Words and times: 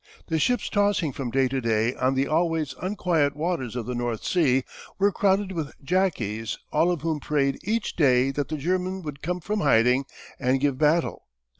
The 0.29 0.39
ships 0.39 0.67
tossing 0.67 1.11
from 1.13 1.29
day 1.29 1.47
to 1.49 1.61
day 1.61 1.93
on 1.93 2.15
the 2.15 2.25
always 2.27 2.73
unquiet 2.81 3.35
waters 3.35 3.75
of 3.75 3.85
the 3.85 3.93
North 3.93 4.23
Sea 4.23 4.63
were 4.97 5.11
crowded 5.11 5.51
with 5.51 5.75
Jackies 5.83 6.57
all 6.71 6.89
of 6.89 7.01
whom 7.03 7.19
prayed 7.19 7.59
each 7.63 7.95
day 7.95 8.31
that 8.31 8.47
the 8.49 8.57
German 8.57 9.03
would 9.03 9.21
come 9.21 9.39
from 9.41 9.59
hiding 9.59 10.05
and 10.39 10.59
give 10.59 10.79
battle. 10.79 11.27